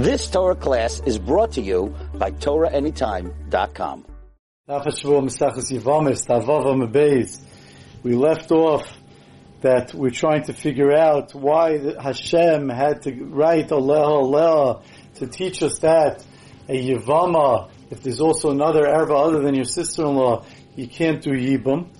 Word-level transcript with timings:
This 0.00 0.30
Torah 0.30 0.54
class 0.56 1.02
is 1.04 1.18
brought 1.18 1.52
to 1.52 1.60
you 1.60 1.94
by 2.14 2.30
TorahAnytime.com. 2.30 4.06
We 8.02 8.14
left 8.14 8.50
off 8.50 8.98
that 9.60 9.92
we're 9.92 10.08
trying 10.08 10.44
to 10.44 10.54
figure 10.54 10.90
out 10.90 11.34
why 11.34 11.96
Hashem 12.00 12.70
had 12.70 13.02
to 13.02 13.24
write 13.26 13.72
Allah 13.72 14.00
Allah 14.00 14.82
to 15.16 15.26
teach 15.26 15.62
us 15.62 15.80
that 15.80 16.24
a 16.66 16.94
Yavama, 16.94 17.68
if 17.90 18.02
there's 18.02 18.22
also 18.22 18.52
another 18.52 18.84
Erva 18.84 19.26
other 19.26 19.42
than 19.42 19.54
your 19.54 19.66
sister-in-law, 19.66 20.46
you 20.76 20.88
can't 20.88 21.20
do 21.20 21.32
Yibum. 21.32 21.90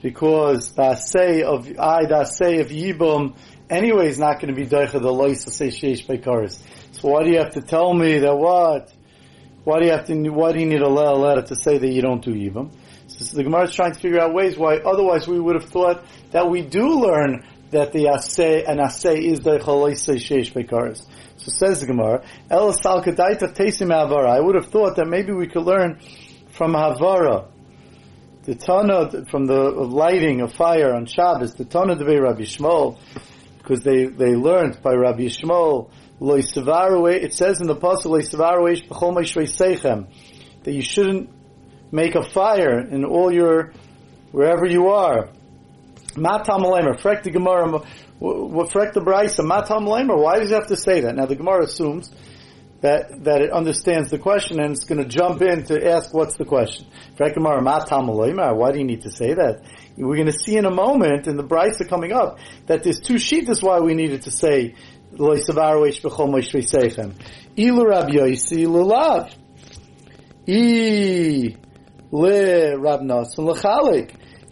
Because 0.00 0.72
the 0.74 0.94
say 0.94 1.42
of 1.42 1.66
I, 1.80 2.06
the 2.06 2.26
say 2.26 2.60
of 2.60 2.68
Yibum, 2.68 3.34
anyway 3.74 4.08
is 4.08 4.18
not 4.18 4.40
going 4.40 4.54
to 4.54 4.60
be 4.60 4.66
Deicha 4.66 5.00
the 5.00 5.12
Lois 5.12 5.44
to 5.44 5.50
say 5.50 5.68
Sheish 5.68 6.06
Beikaris. 6.06 6.62
So 6.92 7.08
why 7.08 7.24
do 7.24 7.30
you 7.30 7.38
have 7.38 7.54
to 7.54 7.60
tell 7.60 7.92
me 7.92 8.18
that 8.20 8.36
what? 8.36 8.92
Why 9.64 9.80
do 9.80 9.86
you 9.86 9.92
have 9.92 10.06
to, 10.06 10.28
why 10.30 10.52
do 10.52 10.60
you 10.60 10.66
need 10.66 10.82
a 10.82 10.88
letter 10.88 11.42
to 11.42 11.56
say 11.56 11.78
that 11.78 11.88
you 11.88 12.02
don't 12.02 12.22
do 12.22 12.32
Yibum? 12.32 12.70
So 13.08 13.36
the 13.36 13.44
Gemara 13.44 13.64
is 13.64 13.74
trying 13.74 13.92
to 13.92 13.98
figure 13.98 14.20
out 14.20 14.34
ways 14.34 14.56
why 14.56 14.76
otherwise 14.78 15.26
we 15.26 15.40
would 15.40 15.54
have 15.54 15.68
thought 15.70 16.04
that 16.32 16.50
we 16.50 16.62
do 16.62 17.00
learn 17.00 17.44
that 17.70 17.92
the 17.92 18.04
asay 18.04 18.64
and 18.68 18.80
asay 18.80 19.22
is 19.22 19.40
the 19.40 19.58
chaloisei 19.58 20.16
sheish 20.16 20.52
beikaris. 20.52 21.06
So 21.36 21.50
says 21.50 21.80
the 21.80 21.86
Gemara, 21.86 22.24
El 22.50 22.72
sal 22.72 23.02
tesim 23.02 23.90
havara. 23.90 24.30
I 24.30 24.40
would 24.40 24.54
have 24.54 24.66
thought 24.66 24.96
that 24.96 25.06
maybe 25.06 25.32
we 25.32 25.46
could 25.46 25.64
learn 25.64 26.00
from 26.52 26.72
havara, 26.72 27.48
the 28.44 28.54
Tana 28.54 29.24
from 29.26 29.46
the 29.46 29.70
lighting 29.70 30.40
of 30.40 30.52
fire 30.52 30.94
on 30.94 31.06
Shabbos, 31.06 31.54
the 31.54 31.64
Tana 31.64 31.96
de 31.96 32.04
Rabbi 32.04 32.42
Shmuel, 32.42 32.98
because 33.64 33.82
they 33.82 34.04
they 34.04 34.36
learned 34.36 34.82
by 34.82 34.92
Rabbi 34.92 35.28
Shmuel. 35.28 35.88
It 36.20 37.32
says 37.32 37.60
in 37.60 37.66
the 37.66 37.74
pasuk 37.74 38.10
that 40.64 40.72
you 40.72 40.82
shouldn't 40.82 41.30
make 41.90 42.14
a 42.14 42.22
fire 42.22 42.78
in 42.80 43.04
all 43.04 43.32
your 43.32 43.72
wherever 44.30 44.66
you 44.66 44.88
are. 44.90 45.30
Matam 46.16 46.62
lemer, 46.62 46.96
frek 47.00 47.22
the 47.24 47.30
Gemara, 47.30 47.80
frek 48.20 48.92
the 48.92 49.00
Brisa, 49.00 49.44
matam 49.44 49.86
lemer. 49.86 50.16
Why 50.22 50.38
does 50.38 50.50
it 50.52 50.54
have 50.54 50.68
to 50.68 50.76
say 50.76 51.00
that? 51.00 51.16
Now 51.16 51.26
the 51.26 51.34
Gemara 51.34 51.64
assumes 51.64 52.12
that 52.84 53.24
that 53.24 53.40
it 53.40 53.50
understands 53.50 54.10
the 54.10 54.18
question 54.18 54.60
and 54.60 54.72
it's 54.72 54.84
going 54.84 55.02
to 55.02 55.08
jump 55.08 55.40
in 55.40 55.64
to 55.64 55.90
ask 55.90 56.12
what's 56.12 56.36
the 56.36 56.44
question. 56.44 56.86
Why 57.16 57.30
do 57.30 58.78
you 58.78 58.84
need 58.84 59.02
to 59.02 59.10
say 59.10 59.32
that? 59.32 59.62
We're 59.96 60.16
going 60.16 60.26
to 60.26 60.38
see 60.38 60.58
in 60.58 60.66
a 60.66 60.70
moment 60.70 61.26
in 61.26 61.38
the 61.38 61.44
Brisa 61.44 61.88
coming 61.88 62.12
up 62.12 62.38
that 62.66 62.82
there's 62.84 63.00
two 63.00 63.18
sheets. 63.18 63.48
Is 63.48 63.62
why 63.62 63.80
we 63.80 63.94
needed 63.94 64.22
to 64.22 64.30
say. 64.30 64.74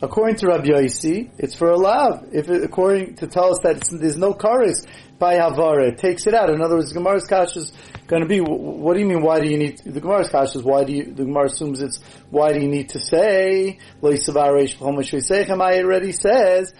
According 0.04 0.36
to 0.36 0.46
Rabbi 0.46 0.68
Yosi, 0.68 1.30
it's 1.38 1.54
for 1.54 1.70
a 1.70 1.76
lav. 1.76 2.28
If 2.32 2.48
it, 2.48 2.64
according 2.64 3.16
to 3.16 3.26
tell 3.26 3.50
us 3.50 3.58
that 3.62 3.88
there's 4.00 4.16
no 4.16 4.32
chorus 4.32 4.84
by 5.18 5.36
Havara, 5.36 5.92
it 5.92 5.98
takes 5.98 6.26
it 6.26 6.34
out. 6.34 6.50
In 6.50 6.62
other 6.62 6.76
words, 6.76 6.92
Gemara's 6.92 7.24
kash 7.24 7.56
is 7.56 7.72
going 8.12 8.20
to 8.20 8.28
be, 8.28 8.40
what 8.40 8.92
do 8.92 9.00
you 9.00 9.06
mean, 9.06 9.22
why 9.22 9.40
do 9.40 9.48
you 9.48 9.56
need, 9.56 9.78
the 9.86 9.98
Gemara's 9.98 10.28
kash 10.28 10.54
is, 10.54 10.62
why 10.62 10.84
do 10.84 10.92
you, 10.92 11.04
the 11.04 11.24
Gemara 11.24 11.46
assumes 11.46 11.80
it's, 11.80 11.98
why 12.28 12.52
do 12.52 12.60
you 12.60 12.68
need 12.68 12.90
to 12.90 13.00
say, 13.00 13.78
I 14.02 14.06
already 14.06 16.12
says, 16.12 16.74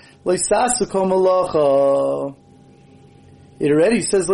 it 3.61 3.72
already 3.72 4.02
says, 4.02 4.28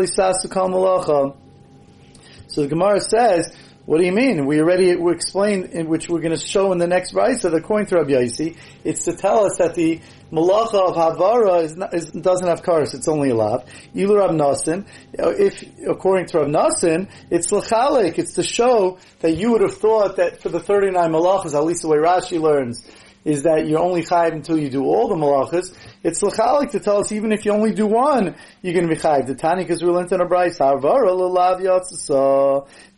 So 2.49 2.63
the 2.63 2.67
Gemara 2.67 3.01
says, 3.01 3.57
what 3.89 4.01
do 4.01 4.05
you 4.05 4.13
mean? 4.13 4.45
We 4.45 4.61
already 4.61 4.95
we 4.97 5.15
explained, 5.15 5.71
in 5.73 5.89
which 5.89 6.11
we're 6.11 6.21
going 6.21 6.37
to 6.39 6.47
show 6.47 6.73
in 6.73 6.79
the 6.79 6.87
next 6.87 7.13
that 7.13 7.55
according 7.55 7.87
to 7.87 7.97
Rabbi 7.97 8.11
Yaisi, 8.11 8.55
it's 8.85 9.07
to 9.07 9.17
tell 9.17 9.47
us 9.47 9.57
that 9.57 9.77
the 9.77 10.03
malacha 10.31 10.91
of 10.91 10.95
Havara 10.95 11.63
is 11.63 11.75
not, 11.75 11.95
is, 11.95 12.11
doesn't 12.11 12.47
have 12.47 12.61
karas, 12.63 12.93
it's 12.93 13.09
only 13.09 13.31
a 13.31 13.35
lav. 13.35 13.65
Ilu 13.95 14.19
Rab 14.19 14.33
Nasin, 14.33 14.87
if, 15.15 15.65
according 15.89 16.27
to 16.27 16.41
Rab 16.41 16.49
Nasin, 16.49 17.09
it's 17.31 17.51
lachalik, 17.51 18.19
it's 18.19 18.35
to 18.35 18.43
show 18.43 18.99
that 19.21 19.39
you 19.39 19.53
would 19.53 19.63
have 19.63 19.79
thought 19.79 20.17
that 20.17 20.43
for 20.43 20.51
the 20.51 20.61
39 20.61 21.11
malachas, 21.11 21.55
at 21.55 21.65
least 21.65 21.81
the 21.81 21.89
way 21.89 21.97
Rashi 21.97 22.39
learns, 22.39 22.87
is 23.29 23.43
that 23.43 23.69
you're 23.69 23.79
only 23.79 24.03
chayiv 24.03 24.33
until 24.33 24.59
you 24.59 24.71
do 24.71 24.85
all 24.85 25.07
the 25.07 25.15
malachas. 25.15 25.77
It's 26.03 26.23
lachalik 26.23 26.71
to 26.71 26.81
tell 26.81 26.99
us 27.01 27.13
even 27.13 27.31
if 27.31 27.45
you 27.45 27.53
only 27.53 27.75
do 27.75 27.85
one, 27.85 28.35
you're 28.63 28.73
going 28.73 28.89
to 28.89 28.95
be 28.95 28.99
chayiv. 28.99 29.27
The 29.27 29.35
Tani 29.35 29.65
because 29.65 29.83
we 29.83 29.91
learned 29.91 30.11
in 30.13 30.23
a 30.23 30.27
brayz 30.27 30.59
havara. 30.59 31.09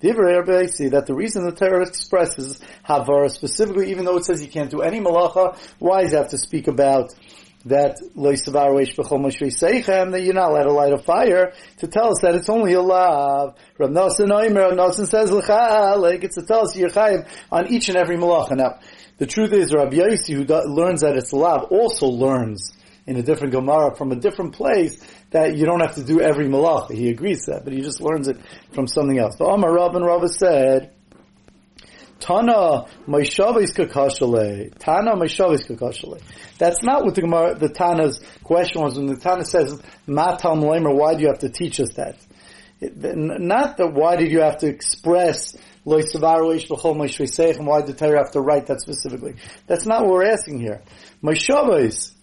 Divrei 0.01 0.71
see 0.71 0.89
that 0.89 1.07
the 1.07 1.15
reason 1.15 1.45
the 1.45 1.53
Torah 1.53 1.85
expresses 1.85 2.61
havara 2.89 3.29
specifically, 3.29 3.91
even 3.91 4.05
though 4.05 4.19
it 4.19 4.25
says 4.25 4.41
you 4.41 4.49
can't 4.49 4.71
do 4.71 4.83
any 4.83 5.01
malacha, 5.01 5.59
why 5.81 6.03
does 6.03 6.13
it 6.13 6.17
have 6.17 6.31
to 6.31 6.39
speak 6.39 6.69
about? 6.69 7.13
That 7.67 8.01
that 10.13 10.23
you're 10.23 10.35
not 10.35 10.51
allowed 10.51 10.65
to 10.65 10.73
light 10.73 10.93
a 10.93 10.99
fire 10.99 11.53
to 11.79 11.87
tell 11.87 12.11
us 12.11 12.21
that 12.23 12.35
it's 12.35 12.49
only 12.49 12.73
a 12.73 12.81
lav. 12.81 13.55
Rav 13.79 13.91
Nosson 13.91 14.29
Oimer, 14.29 14.71
Rav 14.71 14.73
Nosson 14.73 15.07
says 15.07 15.31
like 15.31 16.25
it's 16.25 16.37
to 16.37 16.43
tell 16.43 16.63
us 16.63 16.77
you're 16.77 16.89
chayiv 16.89 17.29
on 17.53 17.73
each 17.73 17.89
and 17.89 17.99
every 17.99 18.17
malacha. 18.17 18.57
Now, 18.57 18.79
the 19.19 19.27
truth 19.27 19.53
is, 19.53 19.75
Rabbi 19.75 19.97
Yossi, 19.97 20.33
who 20.33 20.45
learns 20.45 21.03
that 21.03 21.17
it's 21.17 21.33
allowed, 21.33 21.65
also 21.65 22.07
learns 22.07 22.73
in 23.07 23.17
a 23.17 23.23
different 23.23 23.53
Gemara 23.53 23.95
from 23.95 24.13
a 24.13 24.17
different 24.17 24.55
place 24.55 25.05
that 25.31 25.57
you 25.57 25.67
don't 25.67 25.81
have 25.81 25.97
to 25.97 26.05
do 26.05 26.21
every 26.21 26.47
malacha. 26.47 26.93
He 26.93 27.11
agrees 27.11 27.45
that, 27.47 27.65
but 27.65 27.75
he 27.75 27.83
just 27.83 28.01
learns 28.01 28.29
it 28.29 28.39
from 28.73 28.87
something 28.87 29.19
else. 29.19 29.37
But 29.39 29.47
Omar 29.47 29.75
Rav 29.75 29.95
and 29.95 30.05
Rav 30.07 30.31
said, 30.31 30.95
Tana 32.21 32.87
Maishavis 33.09 33.73
Kakashale. 33.75 34.73
Tana 34.79 35.17
Maishavis 35.17 35.67
Kakashale. 35.67 36.21
That's 36.59 36.83
not 36.83 37.05
what 37.05 37.15
the 37.15 37.23
Gemara, 37.23 37.55
the 37.55 37.69
Tana's 37.69 38.21
question 38.45 38.83
was 38.83 38.97
when 38.97 39.07
the 39.07 39.17
Tana 39.17 39.45
says, 39.45 39.81
Matam 40.07 40.61
Lamer, 40.61 40.95
why 40.95 41.15
do 41.15 41.23
you 41.23 41.29
have 41.29 41.41
to 41.41 41.49
teach 41.49 41.81
us 41.81 41.95
that? 41.95 42.17
It, 42.81 42.95
not 42.97 43.77
that 43.79 43.93
why 43.93 44.17
did 44.17 44.31
you 44.31 44.41
have 44.41 44.59
to 44.59 44.69
express 44.69 45.57
Why 45.83 46.03
did 46.03 46.13
the 46.13 47.95
Torah 47.99 48.19
have 48.19 48.33
to 48.33 48.41
write 48.41 48.67
that 48.67 48.81
specifically? 48.81 49.35
That's 49.67 49.87
not 49.87 50.03
what 50.03 50.11
we're 50.11 50.31
asking 50.31 50.61
here. 50.61 50.83
Shabbos, 51.35 52.15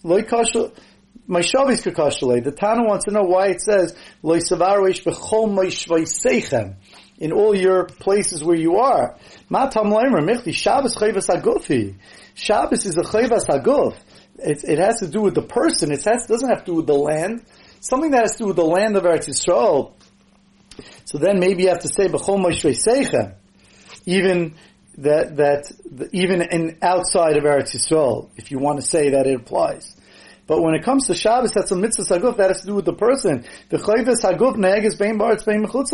my 1.30 1.42
Shabbos 1.42 1.82
kakashale. 1.82 2.42
The 2.42 2.52
Tana 2.52 2.84
wants 2.84 3.04
to 3.06 3.10
know 3.10 3.24
why 3.24 3.48
it 3.48 3.60
says 3.60 3.96
in 7.18 7.32
all 7.32 7.54
your 7.54 7.84
places 7.84 8.42
where 8.42 8.56
you 8.56 8.76
are. 8.76 9.16
Matam 9.48 9.90
leimer 9.90 10.20
michti 10.20 10.54
Shabbos 10.54 10.96
chayvas 10.96 11.28
agufi. 11.28 11.96
Shabbos 12.34 12.86
is 12.86 12.96
a 12.96 13.02
chayvas 13.02 13.46
aguf. 13.46 13.96
It, 14.38 14.62
it 14.64 14.78
has 14.78 15.00
to 15.00 15.08
do 15.08 15.20
with 15.20 15.34
the 15.34 15.42
person. 15.42 15.90
It 15.90 16.04
has, 16.04 16.26
doesn't 16.26 16.48
have 16.48 16.64
to 16.64 16.72
do 16.72 16.74
with 16.74 16.86
the 16.86 16.94
land. 16.94 17.44
Something 17.80 18.12
that 18.12 18.22
has 18.22 18.32
to 18.32 18.38
do 18.38 18.46
with 18.46 18.56
the 18.56 18.64
land 18.64 18.96
of 18.96 19.02
Eretz 19.02 19.28
Yisrael. 19.28 19.94
So 21.04 21.18
then 21.18 21.40
maybe 21.40 21.64
you 21.64 21.68
have 21.70 21.80
to 21.80 21.88
say 21.88 22.06
b'chol 22.06 22.40
seichem 22.44 23.34
even 24.06 24.54
that 24.96 25.36
that 25.36 25.70
even 26.12 26.40
in 26.42 26.78
outside 26.82 27.36
of 27.36 27.44
Eretz 27.44 27.74
Yisrael, 27.74 28.30
if 28.36 28.50
you 28.50 28.58
want 28.58 28.80
to 28.80 28.86
say 28.86 29.10
that 29.10 29.26
it 29.26 29.36
applies. 29.36 29.94
But 30.46 30.62
when 30.62 30.74
it 30.74 30.82
comes 30.82 31.08
to 31.08 31.14
Shabbos, 31.14 31.52
that's 31.52 31.70
a 31.72 31.76
mitzvah 31.76 32.04
saguf. 32.04 32.38
That 32.38 32.48
has 32.48 32.62
to 32.62 32.66
do 32.66 32.74
with 32.74 32.86
the 32.86 32.94
person. 32.94 33.44
The 33.68 33.76
chayvus 33.76 34.22
haguf 34.22 34.56
neges 34.56 34.96
bein 34.96 35.18
baretz 35.18 35.44
bein 35.44 35.64
mechutz 35.64 35.92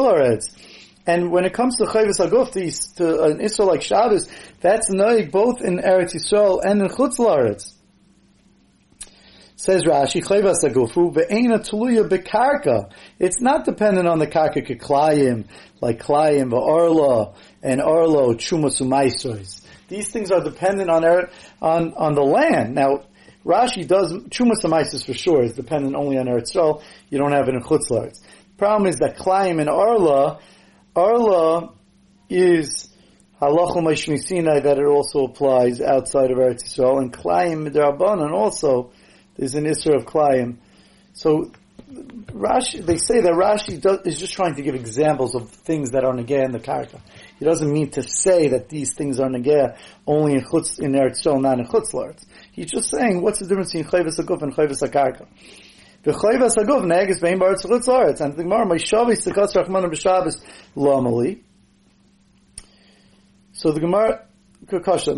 And 1.06 1.30
when 1.30 1.44
it 1.44 1.52
comes 1.52 1.76
to 1.76 1.84
chayvus 1.84 2.18
haguf, 2.18 2.94
to, 2.96 3.22
an 3.24 3.40
Israel 3.40 3.68
like 3.68 3.82
Shabbos, 3.82 4.28
that's 4.60 4.90
noig 4.90 5.30
both 5.30 5.60
in 5.60 5.78
Eretz 5.78 6.14
Yisrael 6.14 6.60
and 6.64 6.80
in 6.80 6.88
chutz 6.88 7.18
Says 9.56 9.84
Rashi, 9.84 10.22
Chayvas 10.22 10.62
Agufu, 10.62 11.14
Ve'ena 11.14 11.58
Tuluya 11.58 12.08
Bekarka. 12.08 12.90
It's 13.18 13.40
not 13.40 13.64
dependent 13.64 14.06
on 14.06 14.18
the 14.18 14.26
Karka 14.26 14.66
Keklayim, 14.66 15.46
like 15.80 16.02
Klayim, 16.02 16.50
Va'arla, 16.50 17.34
and 17.62 17.80
Arlo, 17.80 18.34
Chumas 18.34 19.62
These 19.88 20.10
things 20.10 20.30
are 20.30 20.42
dependent 20.42 20.90
on, 20.90 21.04
on, 21.62 21.94
on 21.94 22.14
the 22.14 22.22
land. 22.22 22.74
Now, 22.74 23.04
Rashi 23.46 23.86
does, 23.86 24.12
Chumas 24.12 25.06
for 25.06 25.14
sure 25.14 25.42
is 25.42 25.52
dependent 25.52 25.94
only 25.94 26.18
on 26.18 26.26
Eretz 26.26 26.54
Yisrael. 26.54 26.82
You 27.08 27.18
don't 27.18 27.32
have 27.32 27.48
it 27.48 27.54
in 27.54 27.62
Chutz 27.62 27.88
The 27.88 28.12
Problem 28.58 28.86
is 28.86 28.96
that 28.96 29.16
Klayim 29.16 29.60
and 29.60 29.70
Arla, 29.70 30.40
Arla 30.96 31.72
is 32.30 32.88
Halachal 33.40 34.18
Sinai 34.18 34.60
that 34.60 34.78
it 34.78 34.84
also 34.84 35.24
applies 35.24 35.80
outside 35.80 36.30
of 36.30 36.38
Eretz 36.38 36.64
Yisrael, 36.64 36.98
and 36.98 37.12
Klayim 37.12 37.68
Midrabanan 37.68 38.32
also, 38.32 38.92
there's 39.36 39.56
an 39.56 39.64
Isra 39.64 39.96
of 39.96 40.06
Klayim. 40.06 40.58
So 41.12 41.50
Rashi, 41.92 42.84
they 42.84 42.96
say 42.96 43.20
that 43.20 43.32
Rashi 43.32 43.80
does, 43.80 44.00
is 44.04 44.18
just 44.18 44.34
trying 44.34 44.54
to 44.54 44.62
give 44.62 44.74
examples 44.74 45.34
of 45.34 45.50
things 45.50 45.90
that 45.90 46.04
are 46.04 46.12
negeh 46.12 46.44
in 46.44 46.52
the 46.52 46.60
karka. 46.60 47.00
He 47.38 47.44
doesn't 47.44 47.72
mean 47.72 47.90
to 47.90 48.02
say 48.02 48.48
that 48.48 48.68
these 48.68 48.94
things 48.94 49.18
are 49.18 49.28
negeh 49.28 49.76
only 50.06 50.34
in 50.34 50.44
chutz 50.44 50.78
in 50.78 50.92
Eretz 50.92 51.24
Yisrael, 51.24 51.42
not 51.42 51.58
in 51.58 51.66
chutz 51.66 52.24
He's 52.52 52.70
just 52.70 52.90
saying 52.90 53.20
what's 53.20 53.40
the 53.40 53.46
difference 53.46 53.72
between 53.72 53.90
chayvus 53.90 54.20
aguf 54.20 54.42
and 54.42 54.54
chayvus 54.54 54.82
akarka. 54.88 55.26
V'chayvas 56.04 56.56
haguf 56.56 56.84
negus 56.84 57.20
bein 57.20 57.38
bar 57.38 57.54
tzchutz 57.54 57.86
laaretz. 57.86 58.20
And 58.20 58.36
the 58.36 58.42
Gemara, 58.42 58.66
my 58.66 58.76
shavis 58.76 59.26
tzchutz 59.26 59.54
rachmanu 59.54 59.90
b'shabbos 59.90 60.42
lamali. 60.76 61.42
So 63.52 63.72
the 63.72 63.80
Gemara, 63.80 64.26
kasha, 64.66 65.14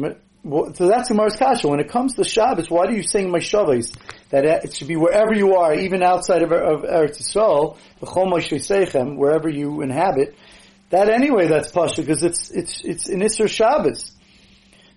so 0.75 0.87
that's 0.87 1.09
Gemara's 1.09 1.37
kasha. 1.37 1.67
When 1.67 1.81
it 1.81 1.89
comes 1.89 2.15
to 2.15 2.25
Shabbos, 2.25 2.71
why 2.71 2.87
do 2.87 2.95
you 2.95 3.03
sing 3.03 3.31
my 3.31 3.41
shavis? 3.41 3.97
That 4.31 4.45
it 4.45 4.75
should 4.75 4.87
be 4.87 4.95
wherever 4.97 5.35
you 5.35 5.57
are, 5.57 5.75
even 5.75 6.03
outside 6.03 6.43
of, 6.43 6.53
of 6.53 6.83
Eretz 6.83 7.19
Yisrael, 7.21 7.77
v'chol 8.01 9.17
wherever 9.17 9.49
you 9.49 9.81
inhabit. 9.81 10.37
That 10.91 11.09
anyway, 11.09 11.49
that's 11.49 11.73
pasha 11.73 12.03
because 12.03 12.23
it's 12.23 12.51
it's 12.53 12.85
it's 12.85 13.09
in 13.09 13.21
Isser 13.21 13.49
Shabbos. 13.49 14.13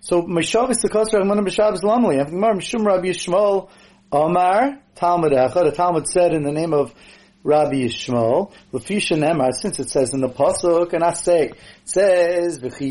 So 0.00 0.22
Meshavis 0.22 0.80
the 0.82 0.88
Kosher 0.88 1.18
Rachmanim 1.18 1.46
b'Shabbos 1.46 1.82
Lamali. 1.82 2.20
I 2.20 2.30
Gemara 2.30 2.54
Mishum 2.54 2.86
Rabbi 2.86 3.08
Yishmael 3.08 3.70
Omar 4.12 4.78
Talmud 5.00 5.32
Echad. 5.32 5.64
The 5.64 5.72
Talmud 5.72 6.06
said 6.06 6.34
in 6.34 6.42
the 6.42 6.52
name 6.52 6.74
of 6.74 6.94
Rabbi 7.42 7.86
Yishmael, 7.86 8.52
Lefisha 8.70 9.16
Nemar, 9.16 9.54
since 9.54 9.80
it 9.80 9.88
says 9.88 10.12
in 10.12 10.20
the 10.20 10.28
Pasuk, 10.28 10.92
and 10.92 11.02
I 11.02 11.14
say, 11.14 11.46
it 11.46 11.56
says. 11.84 12.58
If 12.62 12.82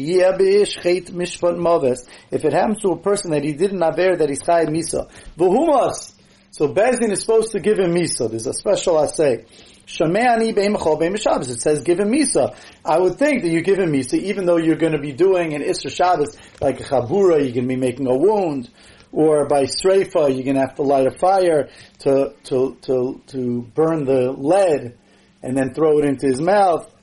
it 2.46 2.54
happens 2.54 2.82
to 2.82 2.90
a 2.90 2.98
person 2.98 3.30
that 3.30 3.44
he 3.44 3.54
didn't 3.54 3.84
aver 3.84 4.16
that 4.16 4.28
he's 4.28 4.42
chayim 4.42 4.70
misa, 4.70 5.08
v'humas. 5.38 6.16
So 6.50 6.74
Bezdin 6.74 7.12
is 7.12 7.22
supposed 7.22 7.52
to 7.52 7.60
give 7.60 7.78
him 7.78 7.94
misa. 7.94 8.28
There's 8.28 8.48
a 8.48 8.54
special 8.54 8.98
I 8.98 9.06
say. 9.06 9.46
Shameani 9.86 10.56
be'imachol 10.56 11.00
be'im 11.00 11.14
It 11.14 11.62
says 11.62 11.84
give 11.84 12.00
him 12.00 12.12
misa. 12.12 12.56
I 12.84 12.98
would 12.98 13.20
think 13.20 13.44
that 13.44 13.52
you 13.52 13.62
give 13.62 13.78
him 13.78 13.92
misa, 13.94 14.16
even 14.16 14.48
though 14.48 14.58
you're 14.58 14.78
going 14.78 14.94
to 14.94 15.00
be 15.00 15.12
doing 15.12 15.54
an 15.54 15.62
Isra 15.62 15.92
Shabbos, 15.96 16.36
like 16.60 16.80
a 16.80 16.84
chabura, 16.84 17.38
you're 17.44 17.54
going 17.54 17.68
to 17.68 17.68
be 17.68 17.76
making 17.76 18.08
a 18.08 18.18
wound, 18.18 18.72
or 19.12 19.48
by 19.48 19.64
streifa, 19.64 20.34
you're 20.34 20.44
going 20.44 20.56
to 20.56 20.62
have 20.62 20.76
to 20.76 20.84
light 20.84 21.08
a 21.08 21.12
fire 21.12 21.70
to, 22.00 22.34
to, 22.46 22.78
to, 22.82 23.22
to 23.28 23.62
burn 23.74 24.06
the 24.06 24.32
lead, 24.32 24.98
and 25.42 25.58
then 25.58 25.74
throw 25.74 26.00
it 26.00 26.06
into 26.06 26.28
his 26.28 26.42
mouth. 26.42 26.94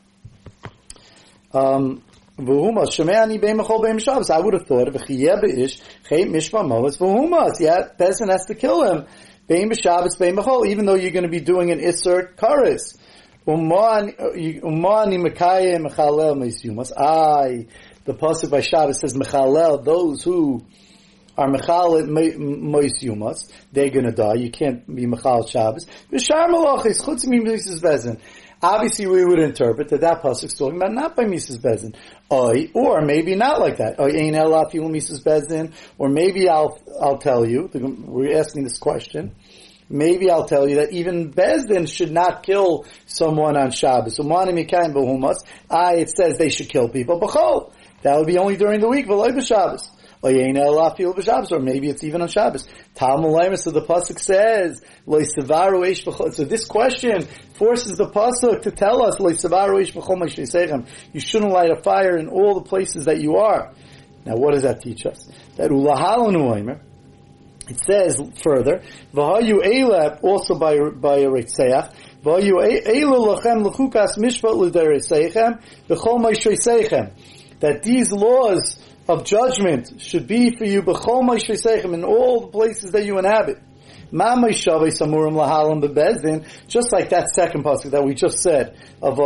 Um, 1.53 2.03
I 2.39 2.43
would 2.43 2.85
have 4.55 4.67
thought, 4.67 4.89
of 4.89 4.95
a 4.95 5.11
ish, 5.11 5.81
yeah, 7.61 7.89
person 7.99 8.29
has 8.29 8.45
to 8.47 8.55
kill 8.55 8.85
him. 8.85 9.07
Bein 9.49 9.71
b'chol, 9.71 10.67
even 10.67 10.85
though 10.85 10.97
you're 10.97 11.13
going 11.13 11.25
to 11.25 11.31
be 11.31 11.41
doing 11.41 11.71
an 11.71 11.81
Isser 11.81 12.37
Karis. 12.37 12.99
Meisumas. 16.37 16.93
I, 16.97 17.69
the 18.05 18.13
pasuk 18.13 18.51
by 18.51 18.61
Shabbos 18.61 19.01
says 19.01 19.15
mechalel, 19.15 19.83
those 19.85 20.25
who 20.25 20.67
are 21.37 21.49
mechal 21.49 22.03
moisumas, 22.07 23.53
they're 23.73 23.91
going 23.91 24.07
to 24.07 24.13
die. 24.13 24.35
You 24.35 24.51
can't 24.51 24.87
be 24.95 25.07
mechal 25.07 25.49
Shabbos. 25.49 25.87
B'shar 26.11 26.49
malachis 26.49 27.03
chutz 27.03 27.27
mi 27.27 27.41
mitzvah 27.41 27.89
bezin. 27.89 28.21
Obviously, 28.63 29.07
we 29.07 29.23
would 29.23 29.39
interpret 29.39 29.91
that 29.91 30.01
that 30.01 30.23
pasuk 30.23 30.45
is 30.45 30.55
talking 30.55 30.79
about 30.79 30.93
not 30.93 31.15
by 31.15 31.25
Mises 31.25 31.59
Bezin, 31.59 31.95
or 32.31 33.03
maybe 33.03 33.35
not 33.35 33.61
like 33.61 33.77
that. 33.77 33.99
Mises 33.99 35.23
Bezin, 35.23 35.75
or 35.99 36.09
maybe 36.09 36.49
I'll 36.49 36.81
I'll 37.01 37.19
tell 37.19 37.47
you. 37.47 37.69
We're 37.75 38.39
asking 38.39 38.65
this 38.65 38.79
question. 38.79 39.35
Maybe 39.91 40.31
I'll 40.31 40.47
tell 40.47 40.67
you 40.67 40.77
that 40.77 40.91
even 40.93 41.33
Bezdin 41.33 41.87
should 41.87 42.11
not 42.11 42.43
kill 42.45 42.87
someone 43.05 43.59
on 43.59 43.73
Shabbos. 43.73 44.19
I, 44.19 45.95
it 45.97 46.11
says 46.11 46.39
they 46.39 46.49
should 46.49 46.71
kill 46.71 46.89
people. 46.89 47.21
B'chol. 47.21 47.73
That 48.03 48.17
would 48.17 48.27
be 48.27 48.39
only 48.39 48.57
during 48.57 48.81
the 48.81 48.89
week, 48.89 49.07
but 49.07 49.17
like 49.17 49.35
the 49.35 49.43
Shabbos 49.43 49.91
or 50.23 51.61
maybe 51.61 51.89
it's 51.89 52.05
even 52.05 52.23
on 52.23 52.29
Shabbos. 52.29 52.67
Talmud 52.95 53.59
so 53.59 53.71
the 53.71 53.83
pasuk 53.83 54.19
says, 54.19 54.83
So 56.35 56.45
this 56.45 56.65
question 56.67 57.23
forces 57.55 57.97
the 57.97 58.09
pasuk 58.09 58.63
to 58.63 58.71
tell 58.71 59.03
us, 59.03 59.19
you 61.13 61.21
shouldn't 61.21 61.53
light 61.53 61.71
a 61.71 61.83
fire 61.83 62.17
in 62.17 62.29
all 62.29 62.55
the 62.55 62.63
places 62.63 63.05
that 63.05 63.21
you 63.21 63.37
are. 63.37 63.73
Now, 64.25 64.37
what 64.37 64.55
does 64.55 64.63
that 64.63 64.83
teach 64.83 65.07
us? 65.07 65.29
That 65.57 65.71
it 67.69 67.81
says 67.85 68.21
further, 68.43 68.83
"V'hayu 69.13 69.61
elab 69.65 70.23
also 70.23 70.55
by 70.55 70.79
by 70.79 71.17
a 71.19 71.31
ma'isheisechem." 76.19 77.11
That 77.61 77.83
these 77.83 78.13
laws 78.13 78.79
of 79.09 79.25
judgment 79.25 80.01
should 80.01 80.27
be 80.27 80.57
for 80.57 80.65
you 80.65 80.81
in 80.83 82.05
all 82.05 82.41
the 82.41 82.49
places 82.49 82.93
that 82.93 83.05
you 83.05 83.19
inhabit. 83.19 83.59
Just 86.69 86.93
like 86.93 87.11
that 87.11 87.29
second 87.35 87.65
pasuk 87.65 87.91
that 87.91 88.05
we 88.05 88.15
just 88.15 88.39
said, 88.41 88.77
of 89.03 89.19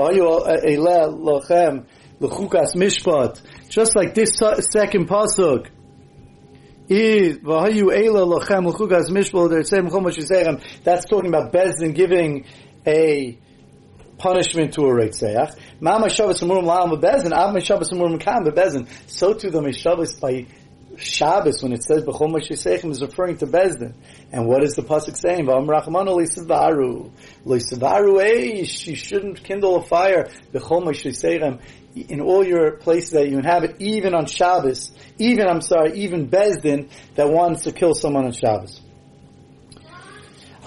mishpat. 2.74 3.40
Just 3.68 3.94
like 3.94 4.14
this 4.14 4.30
second 4.72 5.08
pasuk 5.08 5.68
is 6.88 7.38
Mishbal 9.10 9.48
Dersem 9.48 9.88
Chomash 9.90 10.18
Yisechem. 10.18 10.60
That's 10.82 11.04
talking 11.06 11.28
about 11.28 11.52
Bezdin 11.52 11.94
giving 11.94 12.46
a 12.86 13.38
punishment 14.20 14.74
to 14.74 14.82
a 14.82 14.92
Reitzeach. 14.92 15.58
Mama 15.80 16.08
Shabbos 16.10 16.40
Amurim 16.42 16.64
La'am 16.64 17.00
Bezdin, 17.00 17.32
Av 17.32 17.60
Shabbos 17.62 17.90
Amurim 17.90 18.20
Kam 18.20 18.44
Bezdin. 18.44 18.86
So 19.10 19.34
too 19.34 19.50
the 19.50 19.72
Shabbos 19.72 20.14
by 20.20 20.46
Shabbos 20.96 21.62
when 21.62 21.72
it 21.72 21.82
says 21.82 22.04
B'chol 22.04 22.30
Moshe 22.30 22.90
is 22.90 23.00
referring 23.00 23.38
to 23.38 23.46
Bezdin. 23.46 23.94
And 24.30 24.46
what 24.46 24.62
is 24.62 24.74
the 24.74 24.82
pasuk 24.82 25.16
saying? 25.16 25.46
V'am 25.46 25.66
Rachmano 25.66 26.18
Leisivaru. 26.18 27.10
Leisivaru 27.46 28.22
Eish. 28.22 28.86
You 28.86 28.94
shouldn't 28.94 29.42
kindle 29.42 29.76
a 29.76 29.82
fire. 29.82 30.28
B'chol 30.52 30.84
Moshe 30.84 31.60
in 31.94 32.20
all 32.20 32.44
your 32.44 32.72
places 32.72 33.10
that 33.12 33.28
you 33.28 33.38
inhabit, 33.38 33.76
even 33.80 34.14
on 34.14 34.26
Shabbos, 34.26 34.92
even, 35.18 35.48
I'm 35.48 35.60
sorry, 35.60 35.98
even 35.98 36.28
Bezdin 36.28 36.88
that 37.16 37.28
wants 37.28 37.64
to 37.64 37.72
kill 37.72 37.94
someone 37.94 38.26
on 38.26 38.32
Shabbos. 38.32 38.80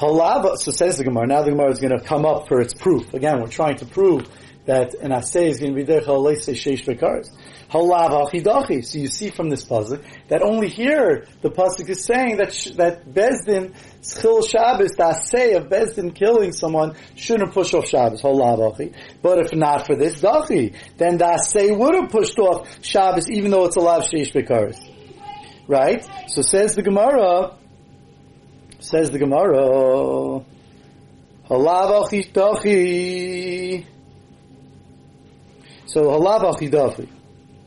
Halava, 0.03 0.57
so 0.57 0.71
says 0.71 0.97
the 0.97 1.05
Gemara, 1.05 1.27
now 1.27 1.43
the 1.43 1.51
Gemara 1.51 1.71
is 1.71 1.79
going 1.79 1.97
to 1.97 2.03
come 2.03 2.25
up 2.25 2.49
for 2.49 2.59
its 2.59 2.73
proof. 2.73 3.13
Again, 3.13 3.39
we're 3.39 3.47
trying 3.47 3.77
to 3.77 3.85
prove 3.85 4.27
that 4.65 4.93
an 4.95 5.13
assay 5.13 5.49
is 5.49 5.59
going 5.59 5.73
to 5.73 5.75
be 5.75 5.83
there, 5.83 6.01
sheish 6.01 6.85
bekars. 6.85 7.29
Halav 7.69 8.29
achidachi. 8.29 8.85
So 8.85 8.99
you 8.99 9.07
see 9.07 9.29
from 9.29 9.49
this 9.49 9.63
pasuk 9.65 10.03
that 10.27 10.41
only 10.43 10.67
here 10.67 11.25
the 11.41 11.49
pasuk 11.49 11.89
is 11.89 12.03
saying 12.03 12.37
that 12.37 12.53
sh- 12.53 12.71
that 12.71 13.05
Bezdin 13.05 13.73
schil 14.01 14.43
Shabbos, 14.43 14.91
the 14.91 15.57
of 15.57 15.69
Bezdin 15.69 16.13
killing 16.13 16.51
someone 16.51 16.95
shouldn't 17.15 17.53
push 17.53 17.73
off 17.73 17.87
Shabbos. 17.87 18.21
Halav 18.21 18.73
achi. 18.73 18.93
But 19.21 19.39
if 19.39 19.53
not 19.53 19.87
for 19.87 19.95
this 19.95 20.21
dachi, 20.21 20.75
then 20.97 21.17
the 21.17 21.27
assay 21.27 21.71
would 21.71 21.95
have 21.95 22.11
pushed 22.11 22.37
off 22.37 22.67
Shabbos, 22.83 23.29
even 23.29 23.51
though 23.51 23.65
it's 23.65 23.77
a 23.77 23.79
lav 23.79 24.03
sheish 24.03 24.33
bekaris. 24.33 24.77
Right? 25.67 26.07
So 26.27 26.41
says 26.41 26.75
the 26.75 26.83
Gemara. 26.83 27.57
Says 28.83 29.11
the 29.11 29.17
Gemara. 29.17 30.43
Halav. 31.49 32.09
So 35.85 36.01
halav 36.01 36.41
achidachi. 36.53 37.07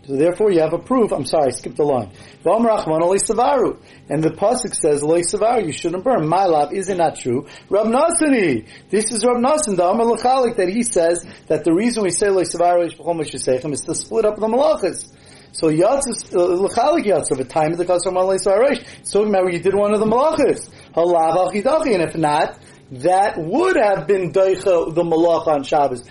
So 0.07 0.15
therefore 0.15 0.51
you 0.53 0.61
have 0.61 0.75
a 0.75 0.79
proof, 0.79 1.13
I'm 1.13 1.25
sorry, 1.25 1.47
I 1.47 1.51
skipped 1.51 1.79
the 1.79 1.85
line. 1.85 2.11
And 2.45 4.23
the 4.23 4.31
Pasuk 4.31 4.75
says, 4.75 5.03
you 5.67 5.73
shouldn't 5.73 6.05
burn. 6.05 6.29
My 6.29 6.45
love, 6.45 6.75
is 6.75 6.91
it 6.91 6.99
not 6.99 7.17
true? 7.17 7.47
Rab 7.71 7.87
Nasani! 7.87 8.67
This 8.91 9.11
is 9.11 9.25
Rab 9.25 9.39
Nasan, 9.39 9.77
the 9.77 9.89
Amar 9.89 10.07
Lachalik, 10.07 10.57
that 10.57 10.69
he 10.69 10.83
says 10.83 11.27
that 11.47 11.65
the 11.65 11.73
reason 11.73 12.03
we 12.03 12.11
say 12.11 12.27
Leisavaru 12.27 12.85
is 13.73 13.81
to 13.81 13.95
split 13.95 14.27
up 14.27 14.37
the 14.37 14.47
malachas. 14.47 15.11
So 15.57 15.69
Yatzis, 15.69 16.37
uh, 16.37 16.45
L'chalik 16.45 17.07
Yatzis, 17.07 17.33
at 17.33 17.39
the 17.39 17.45
time 17.45 17.73
of 17.73 17.79
the 17.79 17.87
Kasar 17.87 18.13
Malay 18.13 18.37
Saresh, 18.37 18.85
about 19.15 19.45
where 19.45 19.51
you 19.51 19.59
did 19.59 19.75
one 19.75 19.95
of 19.95 20.01
the 20.01 20.05
malachas. 20.05 20.69
Halav 20.95 21.51
Achidachi, 21.51 21.95
and 21.95 22.03
if 22.03 22.15
not, 22.15 22.59
that 22.91 23.39
would 23.39 23.77
have 23.77 24.07
been 24.07 24.33
Daicha 24.33 24.95
the 24.95 25.03
malach 25.03 25.47
on 25.47 25.63
Shabbos. 25.63 26.05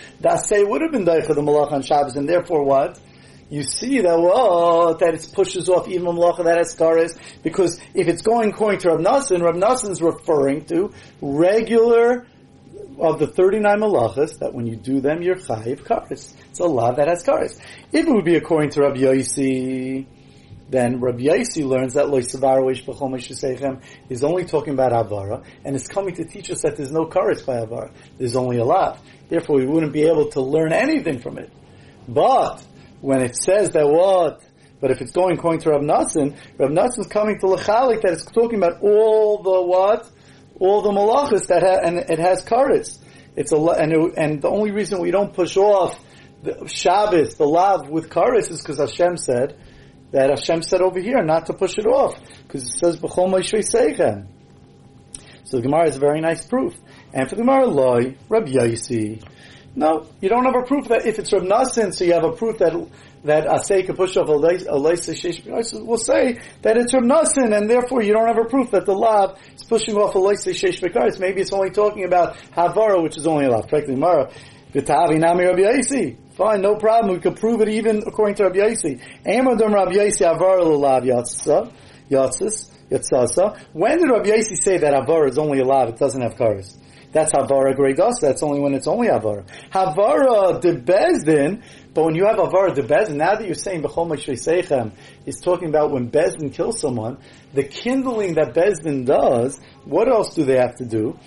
Say 0.48 0.64
would 0.64 0.82
have 0.82 0.92
been 0.92 1.06
Daicha 1.06 1.36
the 1.36 1.44
malach 1.44 1.72
on 1.72 1.84
Shabbos, 1.84 2.16
and 2.16 2.28
therefore 2.28 2.64
what? 2.64 3.00
you 3.48 3.62
see 3.62 4.02
that 4.02 4.20
well 4.20 4.96
that 4.96 5.14
it 5.14 5.30
pushes 5.34 5.70
off 5.70 5.88
even 5.88 6.08
malacha 6.08 6.44
that 6.44 6.58
has 6.58 6.76
kares 6.76 7.16
because 7.44 7.80
if 7.94 8.08
it's 8.08 8.24
going 8.24 8.50
according 8.50 8.80
to 8.80 8.88
Nassan, 8.88 9.44
Rav 9.44 9.54
Nassan 9.54 9.92
is 9.92 10.02
referring 10.02 10.66
to 10.66 10.92
regular 11.22 12.26
of 13.00 13.20
the 13.20 13.28
39 13.28 13.80
malachas 13.80 14.40
that 14.40 14.54
when 14.54 14.66
you 14.66 14.76
do 14.76 15.02
them 15.02 15.22
you're 15.22 15.36
chayiv 15.36 15.84
kares. 15.84 16.34
It's 16.50 16.60
a 16.60 16.66
law 16.66 16.94
that 16.94 17.08
has 17.08 17.24
kares. 17.24 17.60
If 17.92 18.08
it 18.08 18.12
would 18.12 18.26
be 18.26 18.36
according 18.36 18.72
to 18.72 18.82
Rabbi 18.82 19.00
Yosi, 19.00 20.06
then 20.70 21.00
Rabbi 21.00 21.24
Yaisi 21.24 21.66
learns 21.66 21.94
that 21.94 22.06
Loisavaroish 22.06 22.82
is 24.10 24.24
only 24.24 24.46
talking 24.46 24.74
about 24.74 24.92
Avara, 24.92 25.44
and 25.64 25.76
it's 25.76 25.88
coming 25.88 26.16
to 26.16 26.26
teach 26.26 26.50
us 26.50 26.62
that 26.62 26.76
there's 26.76 26.92
no 26.92 27.06
kares 27.06 27.46
by 27.46 27.58
Avara. 27.58 27.92
There's 28.18 28.36
only 28.36 28.58
a 28.58 28.66
lot. 28.66 29.00
Therefore, 29.30 29.58
we 29.58 29.66
wouldn't 29.66 29.94
be 29.94 30.04
able 30.04 30.30
to 30.32 30.42
learn 30.42 30.74
anything 30.74 31.20
from 31.20 31.38
it. 31.38 31.52
But 32.08 32.66
when 33.02 33.22
it 33.22 33.36
says 33.36 33.72
that 33.72 33.88
what, 33.88 34.42
but 34.82 34.92
if 34.92 35.02
it's 35.02 35.12
going 35.12 35.38
according 35.38 35.62
to 35.62 35.70
Rav 35.70 35.82
Nassim, 35.82 36.36
Rav 36.58 36.72
Nassim 36.72 37.00
is 37.00 37.08
coming 37.08 37.40
to 37.40 37.46
Lechalik 37.46 38.02
that 38.02 38.14
it's 38.14 38.26
talking 38.26 38.58
about 38.58 38.82
all 38.82 39.42
the 39.42 39.62
what? 39.62 40.10
All 40.60 40.82
the 40.82 40.92
malachas 40.92 41.48
that 41.48 41.64
ha- 41.64 41.82
and 41.84 41.98
it 41.98 42.20
has 42.20 42.44
kares. 42.44 43.00
It's 43.36 43.52
a 43.52 43.58
and 43.58 43.92
it, 43.92 44.14
and 44.18 44.42
the 44.42 44.50
only 44.50 44.72
reason 44.72 45.02
we 45.02 45.12
don't 45.12 45.34
push 45.34 45.58
off 45.58 46.00
the 46.44 46.68
Shabbos, 46.68 47.36
the 47.36 47.46
lav 47.46 47.90
with 47.90 48.10
kares 48.10 48.50
is 48.52 48.62
because 48.62 48.78
Hashem 48.78 49.18
said 49.18 49.58
that 50.12 50.30
Hashem 50.30 50.62
said 50.64 50.82
over 50.82 51.00
here 51.00 51.24
not 51.24 51.48
to 51.48 51.54
push 51.54 51.78
it 51.78 51.86
off 51.86 52.18
because 52.44 52.64
it 52.64 52.80
says 52.80 52.98
b'chol 52.98 53.30
seichem. 53.34 54.28
So 55.44 55.58
the 55.58 55.64
Gemara 55.64 55.90
is 55.90 55.98
a 55.98 56.00
very 56.00 56.22
nice 56.22 56.46
proof. 56.46 56.74
And 57.14 57.30
for 57.30 57.36
the 57.36 57.44
Gemara, 57.44 57.68
loy 57.68 58.18
Rabbi 58.30 58.52
Yaisi. 58.52 59.24
No, 59.78 60.08
you 60.22 60.30
don't 60.30 60.46
have 60.46 60.56
a 60.56 60.66
proof 60.66 60.88
that 60.88 61.06
if 61.06 61.20
it's 61.20 61.34
Rab 61.34 61.44
Nassin, 61.44 61.94
so 61.94 62.06
you 62.06 62.14
have 62.14 62.24
a 62.24 62.32
proof 62.32 62.60
that 62.60 62.74
that 63.26 63.46
Asay 63.46 63.86
can 63.86 63.96
push 63.96 64.16
off 64.16 64.30
a 64.30 64.32
Leisa 64.32 65.86
will 65.86 65.98
say 65.98 66.40
that 66.62 66.78
it's 66.78 66.94
Rab 66.94 67.04
Nassin, 67.04 67.56
and 67.56 67.70
therefore 67.70 68.02
you 68.02 68.14
don't 68.14 68.28
have 68.28 68.38
a 68.38 68.48
proof 68.48 68.72
that 68.72 68.86
the 68.86 68.94
Lav 68.94 69.38
is 69.54 69.66
pushing 69.66 69.96
off 69.96 70.16
a 70.16 70.18
Leisa 70.18 70.54
Sheish 70.54 70.80
Bekaris. 70.80 71.20
Maybe 71.20 71.42
it's 71.42 71.52
only 71.52 71.72
talking 71.72 72.06
about 72.06 72.38
Havara, 72.56 73.04
which 73.04 73.18
is 73.18 73.28
only 73.28 73.46
a 73.46 73.50
Lav. 73.50 73.68
Correctly, 73.68 73.98
Mara. 73.98 74.32
V'tavi 74.74 75.20
nami 75.20 75.46
Rabbi 75.46 75.62
Yaisi. 75.62 76.18
Fine, 76.36 76.62
no 76.62 76.76
problem. 76.76 77.14
We 77.14 77.20
could 77.20 77.36
prove 77.36 77.60
it 77.62 77.70
even 77.70 78.04
according 78.08 78.36
to 78.36 78.44
Rabbi 78.44 78.60
Yaisi. 78.60 79.02
Amadam 79.26 79.74
Rabbi 79.74 79.94
Yaisi 79.94 80.22
Havara 80.22 80.64
Yatzah. 81.04 81.72
Yatzis. 82.10 82.72
When 83.74 84.00
did 84.00 84.10
Rabbi 84.10 84.30
Yaisi 84.30 84.56
say 84.62 84.78
that 84.78 84.94
Havara 84.94 85.30
is 85.30 85.38
only 85.38 85.60
a 85.60 85.66
Lav, 85.66 85.90
it 85.90 85.98
doesn't 85.98 86.22
have 86.22 86.38
cars? 86.38 86.78
That's 87.16 87.32
Havara 87.32 87.74
Gredos. 87.74 88.20
That's 88.20 88.44
only 88.44 88.60
when 88.60 88.74
it's 88.74 88.88
only 88.88 89.08
Havara. 89.08 89.46
Havara 89.72 90.60
de 90.60 90.76
Bezdin, 90.76 91.64
but 91.94 92.04
when 92.04 92.14
you 92.14 92.26
have 92.26 92.36
Havara 92.36 92.76
de 92.76 92.84
Bezdin, 92.84 93.16
now 93.16 93.36
that 93.36 93.46
you're 93.46 93.56
saying 93.56 93.84
Bechol 93.84 94.10
Seichem 94.10 94.92
is 95.26 95.40
talking 95.40 95.70
about 95.70 95.92
when 95.92 96.12
Bezdin 96.12 96.54
kills 96.54 96.82
someone, 96.82 97.18
the 97.54 97.64
kindling 97.64 98.34
that 98.34 98.54
Bezdin 98.54 99.06
does, 99.06 99.62
what 99.86 100.10
else 100.10 100.36
do 100.36 100.44
they 100.44 100.58
have 100.58 100.76
to 100.76 100.86
do? 100.86 101.18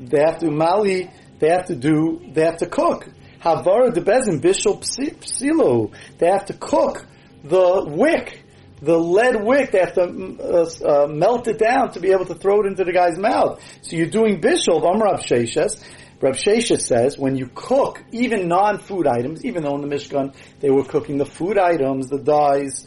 They 0.00 0.20
have 0.20 0.38
to 0.38 0.50
mali, 0.50 1.10
they 1.40 1.50
have 1.50 1.66
to 1.66 1.76
do, 1.76 2.22
they 2.32 2.40
have 2.40 2.56
to 2.56 2.66
cook. 2.66 3.06
Havara 3.42 3.92
de 3.92 4.00
Bezdin, 4.00 4.40
Bishop 4.40 4.80
Psilo, 4.80 5.92
they 6.16 6.28
have 6.28 6.46
to 6.46 6.54
cook 6.54 7.06
the 7.42 7.84
wick 7.86 8.43
the 8.84 8.98
lead 8.98 9.42
wick, 9.42 9.70
they 9.72 9.78
have 9.78 9.94
to 9.94 10.02
uh, 10.02 11.04
uh, 11.04 11.06
melt 11.06 11.48
it 11.48 11.58
down 11.58 11.92
to 11.92 12.00
be 12.00 12.12
able 12.12 12.26
to 12.26 12.34
throw 12.34 12.60
it 12.60 12.66
into 12.66 12.84
the 12.84 12.92
guy's 12.92 13.18
mouth. 13.18 13.62
So 13.82 13.96
you're 13.96 14.06
doing 14.10 14.40
bishul, 14.40 14.82
Rav 14.82 15.20
Sheshes. 15.20 15.82
Rav 16.20 16.36
Sheshes 16.36 16.82
says 16.82 17.18
when 17.18 17.36
you 17.36 17.50
cook 17.54 18.04
even 18.12 18.48
non-food 18.48 19.06
items, 19.06 19.44
even 19.44 19.62
though 19.62 19.74
in 19.76 19.82
the 19.82 19.94
Mishkan 19.94 20.34
they 20.60 20.70
were 20.70 20.84
cooking 20.84 21.18
the 21.18 21.26
food 21.26 21.58
items, 21.58 22.08
the 22.08 22.18
dyes, 22.18 22.86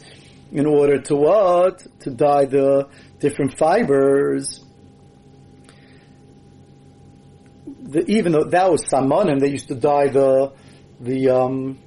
in 0.52 0.66
order 0.66 1.00
to 1.00 1.14
what? 1.14 1.86
To 2.00 2.10
dye 2.10 2.46
the 2.46 2.88
different 3.18 3.58
fibers. 3.58 4.64
The, 7.82 8.04
even 8.10 8.32
though 8.32 8.44
that 8.44 8.70
was 8.70 8.84
samanim, 8.84 9.40
they 9.40 9.50
used 9.50 9.68
to 9.68 9.74
dye 9.74 10.08
the 10.08 10.52
the 11.00 11.30
um, 11.30 11.78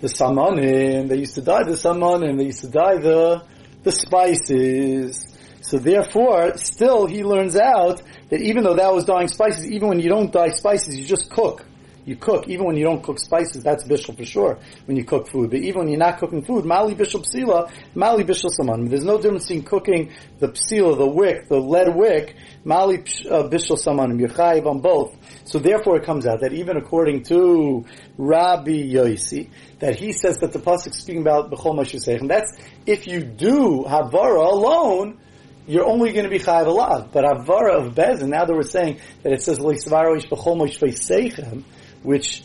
the 0.00 0.08
samanim, 0.08 1.08
they 1.08 1.18
used 1.18 1.34
to 1.34 1.42
dye 1.42 1.62
the 1.62 1.72
samanim, 1.72 2.38
they 2.38 2.46
used 2.46 2.60
to 2.62 2.68
dye 2.68 2.96
the, 2.96 3.44
the 3.82 3.92
spices. 3.92 5.26
So 5.60 5.78
therefore, 5.78 6.56
still 6.56 7.06
he 7.06 7.22
learns 7.22 7.56
out 7.56 8.02
that 8.30 8.40
even 8.40 8.64
though 8.64 8.76
that 8.76 8.92
was 8.92 9.04
dyeing 9.04 9.28
spices, 9.28 9.70
even 9.70 9.88
when 9.88 10.00
you 10.00 10.08
don't 10.08 10.32
dye 10.32 10.50
spices, 10.50 10.98
you 10.98 11.04
just 11.04 11.30
cook. 11.30 11.66
You 12.04 12.16
cook, 12.16 12.48
even 12.48 12.66
when 12.66 12.76
you 12.76 12.84
don't 12.84 13.02
cook 13.02 13.18
spices, 13.18 13.62
that's 13.62 13.84
bishul 13.84 14.16
for 14.16 14.24
sure, 14.24 14.58
when 14.86 14.96
you 14.96 15.04
cook 15.04 15.28
food. 15.28 15.50
But 15.50 15.60
even 15.60 15.80
when 15.80 15.88
you're 15.88 15.98
not 15.98 16.18
cooking 16.18 16.42
food, 16.42 16.64
mali 16.64 16.94
bishul 16.94 17.24
psila, 17.24 17.70
mali 17.94 18.24
bishul 18.24 18.50
saman. 18.50 18.88
There's 18.88 19.04
no 19.04 19.18
difference 19.18 19.50
in 19.50 19.62
cooking 19.62 20.12
the 20.38 20.48
psila, 20.48 20.96
the 20.96 21.06
wick, 21.06 21.48
the 21.48 21.58
lead 21.58 21.94
wick, 21.94 22.36
mali 22.64 22.98
uh, 22.98 23.48
bishul 23.48 23.78
saman. 23.78 24.18
You're 24.18 24.68
on 24.68 24.80
both. 24.80 25.14
So 25.44 25.58
therefore 25.58 25.96
it 25.98 26.04
comes 26.04 26.26
out 26.26 26.40
that 26.40 26.52
even 26.52 26.76
according 26.76 27.24
to 27.24 27.84
Rabbi 28.16 28.92
Yosi, 28.92 29.50
that 29.80 29.96
he 29.96 30.12
says 30.12 30.38
that 30.38 30.52
the 30.52 30.58
pasuk 30.58 30.94
speaking 30.94 31.22
about 31.22 31.50
b'chol 31.50 31.78
Moshe 31.78 32.20
and 32.20 32.30
that's 32.30 32.52
if 32.86 33.06
you 33.06 33.22
do 33.22 33.84
havara 33.86 34.52
alone, 34.52 35.18
you're 35.66 35.86
only 35.86 36.12
going 36.12 36.24
to 36.24 36.30
be 36.30 36.38
chayav 36.38 36.66
alav. 36.66 37.12
But 37.12 37.24
havara 37.24 37.86
of 37.86 37.94
bezin, 37.94 38.28
now 38.28 38.44
that 38.44 38.54
we're 38.54 38.62
saying 38.62 39.00
that 39.22 39.32
it 39.32 39.42
says 39.42 39.58
leisvaro 39.58 40.16
ish 40.16 40.28
b'chol 40.28 40.60
seichem, 40.60 41.64
which 42.02 42.42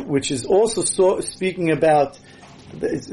which 0.00 0.30
is 0.30 0.44
also 0.44 0.82
so, 0.82 1.20
speaking 1.20 1.70
about 1.70 2.18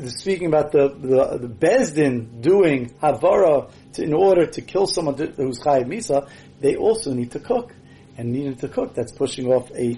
speaking 0.07 0.47
about 0.47 0.71
the 0.71 0.89
the, 0.89 1.37
the 1.37 1.47
bezdin 1.47 2.41
doing 2.41 2.93
havara 3.01 3.71
to, 3.93 4.03
in 4.03 4.13
order 4.13 4.45
to 4.45 4.61
kill 4.61 4.87
someone 4.87 5.15
who's 5.15 5.59
chayav 5.59 5.85
misa, 5.85 6.29
they 6.59 6.75
also 6.75 7.13
need 7.13 7.31
to 7.31 7.39
cook 7.39 7.73
and 8.17 8.31
needing 8.31 8.55
to 8.55 8.67
cook, 8.67 8.93
that's 8.93 9.11
pushing 9.11 9.47
off 9.47 9.71
a 9.71 9.97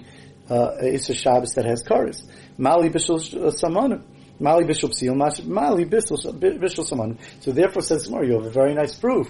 uh, 0.50 0.76
a 0.80 0.98
Shabbos 0.98 1.54
that 1.54 1.64
has 1.64 1.82
cars. 1.82 2.22
Mali 2.58 2.90
bishul 2.90 3.18
uh, 3.34 3.50
samanu. 3.50 4.02
Mali 4.38 4.64
bishul 4.64 4.90
psil, 4.90 5.14
mali 5.46 5.84
bishul 5.84 6.18
samanu. 6.18 7.18
So 7.40 7.52
therefore, 7.52 7.82
says 7.82 8.06
Gemara, 8.06 8.26
you 8.26 8.34
have 8.34 8.46
a 8.46 8.50
very 8.50 8.74
nice 8.74 8.94
proof 8.94 9.28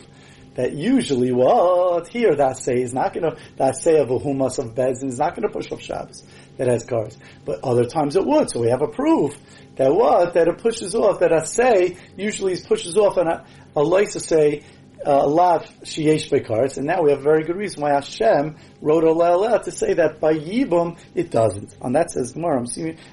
that 0.54 0.72
usually 0.72 1.32
what 1.32 2.08
here 2.08 2.34
that 2.36 2.56
say 2.56 2.80
is 2.82 2.92
not 2.92 3.12
going 3.12 3.30
to 3.30 3.36
that 3.56 3.76
say 3.76 3.98
of 3.98 4.10
a 4.10 4.18
humas 4.18 4.58
of 4.58 4.74
bezin 4.74 5.08
is 5.08 5.18
not 5.18 5.34
going 5.34 5.46
to 5.46 5.52
push 5.52 5.70
off 5.72 5.82
Shabbos 5.82 6.24
that 6.56 6.68
has 6.68 6.84
cars, 6.84 7.18
but 7.44 7.62
other 7.64 7.84
times 7.84 8.16
it 8.16 8.24
would. 8.24 8.50
So 8.50 8.60
we 8.60 8.68
have 8.68 8.82
a 8.82 8.88
proof 8.88 9.36
that 9.76 9.92
what 9.92 10.34
that 10.34 10.48
it 10.48 10.58
pushes 10.58 10.94
off 10.94 11.20
that 11.20 11.32
I 11.32 11.44
say 11.44 11.96
usually 12.16 12.56
pushes 12.60 12.96
off 12.96 13.16
and 13.16 13.28
a, 13.28 13.44
a 13.76 14.04
to 14.06 14.20
say 14.20 14.62
uh, 15.06 15.20
a 15.22 15.28
lot 15.28 15.66
sheyesh 15.82 16.30
bekaris, 16.30 16.78
and 16.78 16.86
now 16.86 17.02
we 17.02 17.10
have 17.10 17.20
a 17.20 17.22
very 17.22 17.44
good 17.44 17.56
reason 17.56 17.82
why 17.82 17.92
Hashem 17.92 18.56
wrote 18.80 19.04
a 19.04 19.58
to 19.64 19.70
say 19.70 19.92
that 19.94 20.18
by 20.18 20.32
Yibum 20.32 20.98
it 21.14 21.30
doesn't. 21.30 21.76
And 21.82 21.94
that 21.94 22.10
says 22.10 22.32
Gemara, 22.32 22.64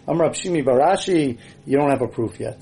I'm 0.07 0.21
Rab 0.21 0.33
Shimi 0.33 0.63
Barashi, 0.63 1.37
you 1.65 1.77
don't 1.77 1.89
have 1.89 2.01
a 2.01 2.07
proof 2.07 2.39
yet. 2.39 2.61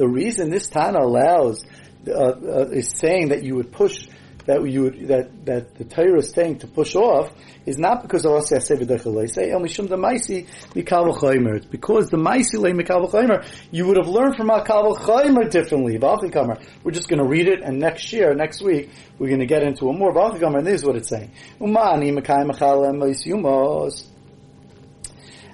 The 0.00 0.08
reason 0.08 0.48
this 0.48 0.66
Tana 0.66 0.98
allows, 0.98 1.62
uh, 2.08 2.12
uh, 2.12 2.68
is 2.72 2.88
saying 2.88 3.28
that 3.28 3.44
you 3.44 3.54
would 3.56 3.70
push 3.70 4.06
that 4.46 4.66
you 4.66 4.84
would, 4.84 5.08
that 5.08 5.44
that 5.44 5.74
the 5.74 5.84
Torah 5.84 6.20
is 6.20 6.30
saying 6.30 6.60
to 6.60 6.66
push 6.66 6.94
off 6.94 7.30
is 7.66 7.76
not 7.76 8.00
because 8.00 8.24
of 8.24 8.32
El 8.32 8.40
Mishum 8.40 9.90
the 9.90 9.98
Maisi 9.98 10.48
Mikal 10.72 11.14
Chaimer. 11.18 11.56
It's 11.58 11.66
because 11.66 12.08
the 12.08 12.16
Maisi 12.16 12.54
Le 12.54 12.70
Mikal 12.70 13.10
Chaimer, 13.10 13.46
you 13.70 13.86
would 13.88 13.98
have 13.98 14.08
learned 14.08 14.36
from 14.36 14.48
Makal 14.48 14.96
Chaimer 14.96 15.50
differently. 15.50 15.98
We're 15.98 16.92
just 16.92 17.10
going 17.10 17.22
to 17.22 17.28
read 17.28 17.46
it, 17.46 17.60
and 17.62 17.78
next 17.78 18.10
year, 18.14 18.32
next 18.32 18.62
week, 18.62 18.88
we're 19.18 19.28
going 19.28 19.40
to 19.40 19.46
get 19.46 19.62
into 19.62 19.90
a 19.90 19.92
more 19.92 20.14
Bachikamer, 20.14 20.60
and 20.60 20.66
this 20.66 20.80
is 20.80 20.86
what 20.86 20.96
it's 20.96 21.10
saying. 21.10 21.30
Umani. 21.60 22.10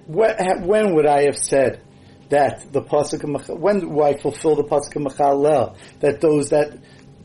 When 0.07 0.95
would 0.95 1.07
I 1.07 1.23
have 1.25 1.37
said 1.37 1.83
that 2.29 2.73
the 2.73 2.83
pasuk 2.83 3.59
when 3.59 3.81
do 3.81 4.03
I 4.03 4.17
fulfill 4.19 4.57
the 4.57 4.65
pasuk 4.65 4.97
of 4.97 6.01
that 6.01 6.21
those 6.21 6.51
that 6.51 6.79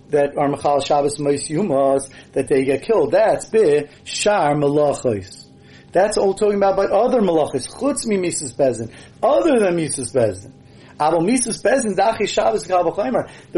that 0.09 0.37
are 0.37 0.49
Machal 0.49 0.81
Shabbos 0.81 1.19
Mois 1.19 1.47
Yumas, 1.47 2.11
that 2.33 2.47
they 2.47 2.65
get 2.65 2.83
killed. 2.83 3.11
That's 3.11 3.45
be 3.45 3.87
Shar 4.03 4.55
Malachos. 4.55 5.47
That's 5.91 6.17
all 6.17 6.33
talking 6.33 6.57
about 6.57 6.77
by 6.77 6.85
other 6.85 7.21
malachos. 7.21 7.69
Chutz 7.69 8.05
mi 8.05 8.17
Mises 8.17 8.53
Bezin. 8.53 8.93
Other 9.21 9.59
than 9.59 9.75
Mises 9.75 10.13
Bezin. 10.13 10.51
The 11.01 11.17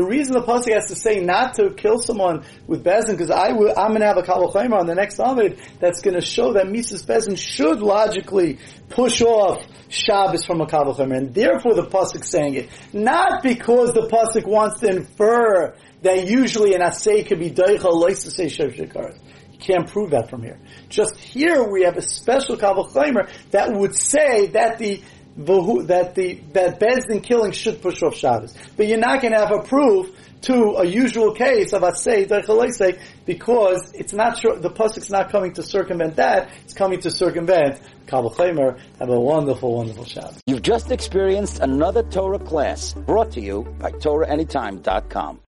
reason 0.07 0.33
the 0.33 0.43
pasuk 0.47 0.73
has 0.73 0.87
to 0.87 0.95
say 0.95 1.19
not 1.19 1.55
to 1.55 1.73
kill 1.73 1.99
someone 1.99 2.45
with 2.67 2.85
Bezin 2.85 3.11
because 3.11 3.29
I 3.29 3.47
I'm 3.47 3.57
going 3.89 3.99
to 3.99 4.07
have 4.07 4.17
a 4.17 4.23
Kabel 4.23 4.49
on 4.73 4.87
the 4.87 4.95
next 4.95 5.19
Amid 5.19 5.59
that's 5.81 6.01
going 6.01 6.15
to 6.15 6.21
show 6.21 6.53
that 6.53 6.69
Mises 6.69 7.03
Bezin 7.05 7.37
should 7.37 7.81
logically 7.81 8.59
push 8.87 9.21
off 9.21 9.61
Shabbos 9.89 10.45
from 10.45 10.61
a 10.61 10.67
Kabel 10.67 10.93
and 11.01 11.33
therefore 11.33 11.73
the 11.75 11.87
pasuk 11.87 12.23
saying 12.23 12.53
it 12.55 12.69
not 12.93 13.43
because 13.43 13.91
the 13.91 14.07
pasuk 14.07 14.47
wants 14.47 14.79
to 14.79 14.87
infer 14.87 15.75
that 16.03 16.27
usually 16.27 16.75
an 16.75 16.81
assay 16.81 17.23
could 17.23 17.39
be 17.39 17.51
daicha 17.51 17.91
lois 17.91 18.23
to 18.23 18.31
say 18.31 18.45
shekaras. 18.45 19.19
You 19.51 19.59
can't 19.59 19.89
prove 19.89 20.11
that 20.11 20.29
from 20.29 20.43
here. 20.43 20.59
Just 20.87 21.17
here 21.17 21.69
we 21.69 21.83
have 21.83 21.97
a 21.97 22.01
special 22.01 22.55
chaimer 22.57 23.29
that 23.51 23.73
would 23.73 23.95
say 23.95 24.47
that 24.47 24.77
the 24.77 25.01
that 25.37 26.13
the 26.15 26.39
that 26.53 26.79
bezdin 26.79 27.23
killing 27.23 27.51
should 27.51 27.81
push 27.81 28.01
off 28.03 28.15
Shabbos, 28.15 28.55
but 28.77 28.87
you're 28.87 28.99
not 28.99 29.21
going 29.21 29.33
to 29.33 29.39
have 29.39 29.51
a 29.51 29.63
proof 29.63 30.09
to 30.41 30.75
a 30.77 30.85
usual 30.85 31.33
case 31.33 31.73
of 31.73 31.81
asay 31.81 32.27
daicha 32.27 32.99
because 33.25 33.91
it's 33.93 34.13
not 34.13 34.37
sure 34.37 34.57
the 34.57 34.69
pasuk's 34.69 35.09
not 35.09 35.31
coming 35.31 35.53
to 35.53 35.63
circumvent 35.63 36.15
that; 36.17 36.49
it's 36.63 36.73
coming 36.73 36.99
to 37.01 37.09
circumvent 37.09 37.79
chaimer. 38.07 38.79
Have 38.99 39.09
a 39.09 39.19
wonderful, 39.19 39.75
wonderful 39.75 40.05
Shabbos. 40.05 40.39
You've 40.45 40.61
just 40.61 40.91
experienced 40.91 41.59
another 41.59 42.03
Torah 42.03 42.39
class 42.39 42.93
brought 42.93 43.31
to 43.31 43.41
you 43.41 43.63
by 43.79 43.91
TorahAnytime.com. 43.91 45.39